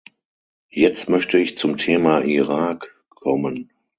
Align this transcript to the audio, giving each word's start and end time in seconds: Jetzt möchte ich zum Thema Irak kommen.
Jetzt 0.71 1.09
möchte 1.09 1.37
ich 1.37 1.59
zum 1.59 1.77
Thema 1.77 2.23
Irak 2.23 2.95
kommen. 3.11 3.69